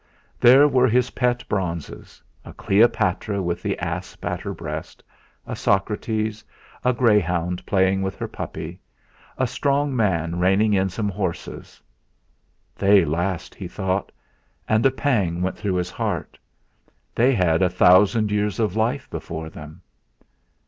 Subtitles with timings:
[0.39, 5.03] There were his pet bronzes a Cleopatra with the asp at her breast;
[5.45, 6.43] a Socrates;
[6.83, 8.79] a greyhound playing with her puppy;
[9.37, 11.83] a strong man reining in some horses.
[12.79, 14.11] '.hey last!' he thought,
[14.67, 16.39] and a pang went through his heart.
[17.13, 19.83] They had a thousand years of life before them!